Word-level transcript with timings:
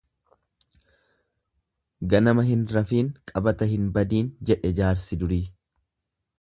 Ganama 2.15 2.47
hin 2.49 2.65
rafin, 2.77 3.13
qabata 3.33 3.71
hin 3.75 3.87
badiin 4.01 4.35
jedhe 4.51 4.75
jaarsi 4.83 5.23
durii. 5.25 5.43